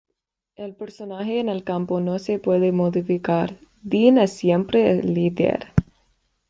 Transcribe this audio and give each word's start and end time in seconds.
El 0.55 0.73
personaje 0.73 1.39
en 1.39 1.47
el 1.47 1.63
campo 1.63 1.99
no 2.01 2.17
se 2.17 2.39
puede 2.39 2.71
modificar; 2.71 3.57
Dean 3.83 4.17
es 4.17 4.33
siempre 4.33 4.89
el 4.99 5.13
líder. 5.13 5.73